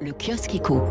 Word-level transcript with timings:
Le 0.00 0.12
kiosque 0.12 0.54
éco. 0.54 0.82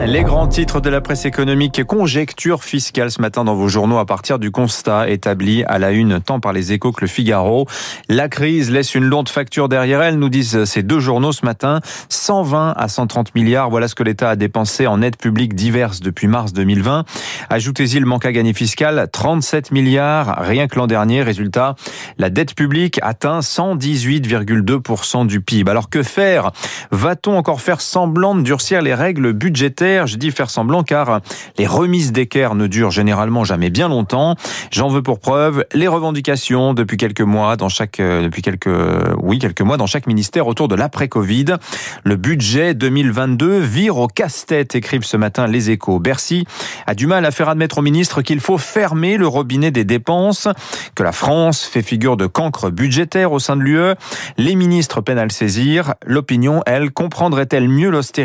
Les 0.00 0.22
grands 0.22 0.48
titres 0.48 0.80
de 0.80 0.88
la 0.88 1.00
presse 1.00 1.24
économique 1.24 1.84
conjecture 1.84 2.64
fiscale 2.64 3.10
ce 3.10 3.20
matin 3.20 3.44
dans 3.44 3.54
vos 3.54 3.68
journaux 3.68 3.98
à 3.98 4.06
partir 4.06 4.38
du 4.38 4.50
constat 4.50 5.10
établi 5.10 5.62
à 5.64 5.78
la 5.78 5.90
une 5.90 6.20
tant 6.20 6.40
par 6.40 6.52
les 6.52 6.72
échos 6.72 6.90
que 6.92 7.02
le 7.02 7.06
Figaro. 7.06 7.66
La 8.08 8.28
crise 8.28 8.70
laisse 8.70 8.94
une 8.94 9.04
lourde 9.04 9.28
facture 9.28 9.68
derrière 9.68 10.00
elle, 10.02 10.18
nous 10.18 10.30
disent 10.30 10.64
ces 10.64 10.82
deux 10.82 11.00
journaux 11.00 11.32
ce 11.32 11.44
matin. 11.44 11.80
120 12.08 12.72
à 12.76 12.88
130 12.88 13.34
milliards, 13.34 13.68
voilà 13.68 13.88
ce 13.88 13.94
que 13.94 14.02
l'État 14.02 14.30
a 14.30 14.36
dépensé 14.36 14.86
en 14.86 15.02
aides 15.02 15.18
publiques 15.18 15.54
diverses 15.54 16.00
depuis 16.00 16.26
mars 16.26 16.52
2020. 16.52 17.04
Ajoutez-y 17.50 18.00
le 18.00 18.06
manque 18.06 18.24
à 18.24 18.32
gagner 18.32 18.54
fiscal, 18.54 19.06
37 19.12 19.70
milliards 19.70 20.38
rien 20.40 20.66
que 20.66 20.76
l'an 20.76 20.86
dernier. 20.86 21.22
Résultat, 21.22 21.74
la 22.18 22.30
dette 22.30 22.54
publique 22.54 22.98
atteint 23.02 23.40
118,2% 23.40 25.26
du 25.26 25.40
PIB. 25.40 25.70
Alors 25.70 25.90
que 25.90 26.02
faire? 26.02 26.52
Va-t-on 26.90 27.36
encore 27.36 27.60
faire 27.60 27.80
semblant 27.80 28.29
de 28.34 28.42
durcir 28.42 28.82
les 28.82 28.94
règles 28.94 29.32
budgétaires. 29.32 30.06
Je 30.06 30.16
dis 30.16 30.30
faire 30.30 30.50
semblant 30.50 30.82
car 30.82 31.20
les 31.58 31.66
remises 31.66 32.12
d'équerre 32.12 32.54
ne 32.54 32.66
durent 32.66 32.90
généralement 32.90 33.44
jamais 33.44 33.70
bien 33.70 33.88
longtemps. 33.88 34.36
J'en 34.70 34.88
veux 34.88 35.02
pour 35.02 35.18
preuve 35.18 35.64
les 35.74 35.88
revendications 35.88 36.74
depuis 36.74 36.96
quelques 36.96 37.20
mois 37.20 37.56
dans 37.56 37.68
chaque, 37.68 38.00
euh, 38.00 38.22
depuis 38.22 38.42
quelques, 38.42 38.70
oui, 39.18 39.38
quelques 39.38 39.62
mois 39.62 39.76
dans 39.76 39.86
chaque 39.86 40.06
ministère 40.06 40.46
autour 40.46 40.68
de 40.68 40.74
l'après-Covid. 40.74 41.56
Le 42.04 42.16
budget 42.16 42.74
2022 42.74 43.58
vire 43.58 43.98
au 43.98 44.06
casse-tête, 44.06 44.74
écrivent 44.74 45.04
ce 45.04 45.16
matin 45.16 45.46
les 45.46 45.70
échos. 45.70 45.98
Bercy 45.98 46.46
a 46.86 46.94
du 46.94 47.06
mal 47.06 47.24
à 47.24 47.30
faire 47.30 47.48
admettre 47.48 47.78
au 47.78 47.82
ministre 47.82 48.22
qu'il 48.22 48.40
faut 48.40 48.58
fermer 48.58 49.16
le 49.16 49.26
robinet 49.26 49.70
des 49.70 49.84
dépenses, 49.84 50.48
que 50.94 51.02
la 51.02 51.12
France 51.12 51.64
fait 51.64 51.82
figure 51.82 52.16
de 52.16 52.26
cancre 52.26 52.70
budgétaire 52.70 53.32
au 53.32 53.38
sein 53.38 53.56
de 53.56 53.62
l'UE. 53.62 53.94
Les 54.36 54.54
ministres 54.54 55.00
peinent 55.00 55.18
à 55.18 55.24
le 55.24 55.30
saisir. 55.30 55.94
L'opinion, 56.06 56.62
elle, 56.66 56.90
comprendrait-elle 56.90 57.68
mieux 57.68 57.90
l'austérité 57.90 58.19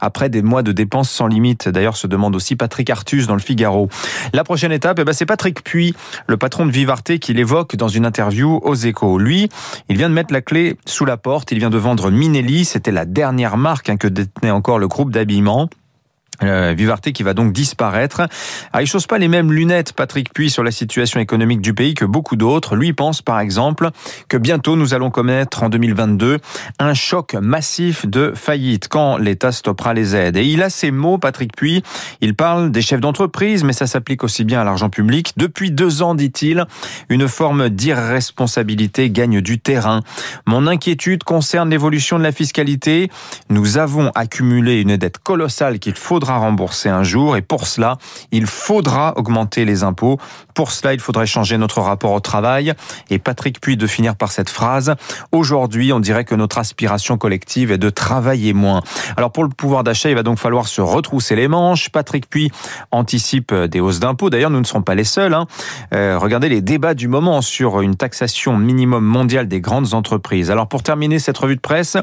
après 0.00 0.28
des 0.28 0.42
mois 0.42 0.62
de 0.62 0.72
dépenses 0.72 1.10
sans 1.10 1.26
limite. 1.26 1.68
D'ailleurs, 1.68 1.96
se 1.96 2.06
demande 2.06 2.36
aussi 2.36 2.56
Patrick 2.56 2.90
Artus 2.90 3.26
dans 3.26 3.34
le 3.34 3.40
Figaro. 3.40 3.88
La 4.32 4.44
prochaine 4.44 4.72
étape, 4.72 4.98
eh 5.00 5.04
ben, 5.04 5.12
c'est 5.12 5.26
Patrick 5.26 5.62
Puy, 5.64 5.94
le 6.26 6.36
patron 6.36 6.66
de 6.66 6.70
Vivarté, 6.70 7.18
qui 7.18 7.32
l'évoque 7.32 7.76
dans 7.76 7.88
une 7.88 8.06
interview 8.06 8.60
aux 8.62 8.74
échos. 8.74 9.18
Lui, 9.18 9.48
il 9.88 9.96
vient 9.96 10.08
de 10.08 10.14
mettre 10.14 10.32
la 10.32 10.42
clé 10.42 10.76
sous 10.86 11.04
la 11.04 11.16
porte. 11.16 11.52
Il 11.52 11.58
vient 11.58 11.70
de 11.70 11.78
vendre 11.78 12.10
Minelli. 12.10 12.64
C'était 12.64 12.92
la 12.92 13.04
dernière 13.04 13.56
marque 13.56 13.88
hein, 13.88 13.96
que 13.96 14.08
détenait 14.08 14.50
encore 14.50 14.78
le 14.78 14.88
groupe 14.88 15.10
d'habillement. 15.10 15.68
Euh, 16.42 16.74
Vivarté 16.76 17.12
qui 17.12 17.22
va 17.22 17.34
donc 17.34 17.52
disparaître. 17.52 18.22
Ah, 18.72 18.82
il 18.82 18.86
chose 18.86 19.06
pas 19.06 19.18
les 19.18 19.28
mêmes 19.28 19.52
lunettes, 19.52 19.92
Patrick 19.92 20.32
Puy, 20.32 20.50
sur 20.50 20.62
la 20.62 20.70
situation 20.70 21.20
économique 21.20 21.60
du 21.60 21.74
pays 21.74 21.94
que 21.94 22.04
beaucoup 22.04 22.36
d'autres. 22.36 22.76
Lui 22.76 22.92
pense 22.92 23.22
par 23.22 23.40
exemple 23.40 23.90
que 24.28 24.36
bientôt 24.36 24.76
nous 24.76 24.94
allons 24.94 25.10
connaître 25.10 25.62
en 25.62 25.68
2022 25.68 26.38
un 26.78 26.94
choc 26.94 27.34
massif 27.34 28.06
de 28.06 28.32
faillite 28.34 28.88
quand 28.88 29.16
l'État 29.18 29.52
stoppera 29.52 29.94
les 29.94 30.16
aides. 30.16 30.36
Et 30.36 30.44
il 30.44 30.62
a 30.62 30.70
ces 30.70 30.90
mots, 30.90 31.18
Patrick 31.18 31.56
Puy. 31.56 31.82
Il 32.20 32.34
parle 32.34 32.70
des 32.70 32.82
chefs 32.82 33.00
d'entreprise, 33.00 33.64
mais 33.64 33.72
ça 33.72 33.86
s'applique 33.86 34.24
aussi 34.24 34.44
bien 34.44 34.60
à 34.60 34.64
l'argent 34.64 34.90
public. 34.90 35.32
Depuis 35.36 35.70
deux 35.70 36.02
ans, 36.02 36.14
dit-il, 36.14 36.66
une 37.08 37.28
forme 37.28 37.68
d'irresponsabilité 37.68 39.10
gagne 39.10 39.40
du 39.40 39.58
terrain. 39.58 40.00
Mon 40.46 40.66
inquiétude 40.66 41.24
concerne 41.24 41.70
l'évolution 41.70 42.18
de 42.18 42.24
la 42.24 42.32
fiscalité. 42.32 43.10
Nous 43.48 43.78
avons 43.78 44.10
accumulé 44.14 44.80
une 44.80 44.96
dette 44.96 45.18
colossale 45.18 45.78
qu'il 45.78 45.94
faudra 45.94 46.31
rembourser 46.38 46.88
un 46.88 47.02
jour 47.02 47.36
et 47.36 47.42
pour 47.42 47.66
cela, 47.66 47.98
il 48.30 48.46
faudra 48.46 49.14
augmenter 49.16 49.64
les 49.64 49.82
impôts. 49.82 50.18
Pour 50.54 50.72
cela, 50.72 50.94
il 50.94 51.00
faudrait 51.00 51.26
changer 51.26 51.58
notre 51.58 51.80
rapport 51.80 52.12
au 52.12 52.20
travail. 52.20 52.74
Et 53.10 53.18
Patrick 53.18 53.60
Puy 53.60 53.76
de 53.76 53.86
finir 53.86 54.16
par 54.16 54.32
cette 54.32 54.50
phrase. 54.50 54.94
Aujourd'hui, 55.32 55.92
on 55.92 56.00
dirait 56.00 56.24
que 56.24 56.34
notre 56.34 56.58
aspiration 56.58 57.16
collective 57.16 57.72
est 57.72 57.78
de 57.78 57.90
travailler 57.90 58.52
moins. 58.52 58.82
Alors 59.16 59.32
pour 59.32 59.44
le 59.44 59.50
pouvoir 59.50 59.84
d'achat, 59.84 60.08
il 60.08 60.14
va 60.14 60.22
donc 60.22 60.38
falloir 60.38 60.68
se 60.68 60.80
retrousser 60.80 61.36
les 61.36 61.48
manches. 61.48 61.90
Patrick 61.90 62.28
Puy 62.28 62.50
anticipe 62.90 63.54
des 63.54 63.80
hausses 63.80 64.00
d'impôts. 64.00 64.30
D'ailleurs, 64.30 64.50
nous 64.50 64.60
ne 64.60 64.64
serons 64.64 64.82
pas 64.82 64.94
les 64.94 65.04
seuls. 65.04 65.34
Hein. 65.34 65.46
Euh, 65.94 66.18
regardez 66.18 66.48
les 66.48 66.60
débats 66.60 66.94
du 66.94 67.08
moment 67.08 67.40
sur 67.42 67.80
une 67.80 67.96
taxation 67.96 68.56
minimum 68.56 69.04
mondiale 69.04 69.48
des 69.48 69.60
grandes 69.60 69.94
entreprises. 69.94 70.50
Alors 70.50 70.68
pour 70.68 70.82
terminer 70.82 71.18
cette 71.18 71.38
revue 71.38 71.56
de 71.56 71.60
presse, 71.60 71.96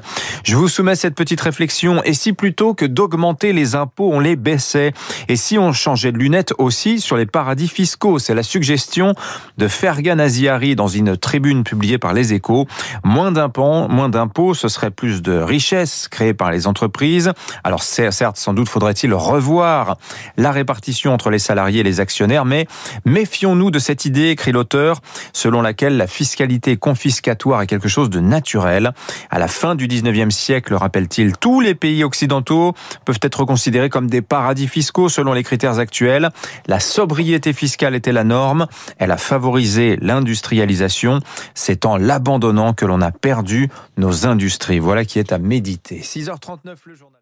je 0.44 0.56
vous 0.56 0.68
soumets 0.68 0.96
cette 0.96 1.16
petite 1.16 1.42
réflexion. 1.42 2.04
Et 2.04 2.14
si 2.14 2.34
plutôt 2.34 2.74
que 2.74 2.86
d'augmenter 2.86 3.54
les 3.54 3.76
impôts, 3.76 4.10
on 4.12 4.19
les 4.20 4.36
baissait 4.36 4.94
Et 5.28 5.36
si 5.36 5.58
on 5.58 5.74
changeait 5.74 6.12
de 6.12 6.18
lunettes 6.18 6.54
aussi 6.58 7.00
sur 7.00 7.18
les 7.18 7.26
paradis 7.26 7.68
fiscaux 7.68 8.20
C'est 8.20 8.34
la 8.34 8.44
suggestion 8.44 9.16
de 9.58 9.68
Fergan 9.68 10.20
Aziari 10.20 10.76
dans 10.76 10.88
une 10.88 11.18
tribune 11.18 11.64
publiée 11.64 11.98
par 11.98 12.14
Les 12.14 12.34
Échos. 12.34 12.68
Moins 13.04 13.32
d'impôts, 13.32 13.88
moins 13.88 14.10
d'impôts, 14.10 14.54
ce 14.54 14.68
serait 14.68 14.92
plus 14.92 15.22
de 15.22 15.38
richesses 15.38 16.08
créées 16.08 16.34
par 16.34 16.52
les 16.52 16.68
entreprises. 16.68 17.32
Alors 17.64 17.84
certes, 17.84 18.38
sans 18.38 18.54
doute 18.54 18.70
faudrait-il 18.70 19.14
revoir 19.14 19.98
la 20.38 20.52
répartition 20.52 21.14
entre 21.14 21.30
les 21.30 21.40
salariés 21.40 21.82
et 21.82 21.84
les 21.84 22.00
actionnaires, 22.00 22.46
mais 22.46 22.68
méfions-nous 23.06 23.72
de 23.72 23.80
cette 23.80 24.06
idée, 24.06 24.30
écrit 24.30 24.52
l'auteur, 24.52 25.00
selon 25.34 25.62
laquelle 25.62 25.98
la 25.98 26.08
fiscalité 26.08 26.78
confiscatoire 26.78 27.62
est 27.62 27.68
quelque 27.68 27.88
chose 27.88 28.10
de 28.10 28.20
naturel. 28.20 28.94
À 29.30 29.40
la 29.40 29.48
fin 29.48 29.76
du 29.76 29.88
19e 29.88 30.32
siècle, 30.32 30.74
rappelle-t-il, 30.74 31.38
tous 31.38 31.62
les 31.62 31.76
pays 31.76 32.04
occidentaux 32.04 32.74
peuvent 33.06 33.20
être 33.22 33.46
considérés 33.46 33.90
comme 34.00 34.10
des 34.10 34.22
paradis 34.22 34.70
fiscaux 34.70 35.10
selon 35.10 35.34
les 35.34 35.44
critères 35.44 35.78
actuels. 35.78 36.30
La 36.68 36.80
sobriété 36.80 37.52
fiscale 37.52 37.96
était 37.96 38.14
la 38.14 38.24
norme. 38.24 38.66
Elle 38.98 39.12
a 39.12 39.18
favorisé 39.18 39.98
l'industrialisation. 40.00 41.20
C'est 41.54 41.86
en 41.86 41.98
l'abandonnant 41.98 42.74
que 42.74 42.86
l'on 42.86 43.02
a 43.02 43.12
perdu 43.12 43.68
nos 43.98 44.26
industries. 44.26 44.80
Voilà 44.80 45.04
qui 45.04 45.20
est 45.20 45.34
à 45.34 45.38
méditer. 45.38 46.00
6h39 46.00 46.78
le 46.86 46.96
journal. 46.96 47.20